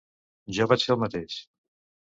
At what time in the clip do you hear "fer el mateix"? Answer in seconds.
0.87-1.39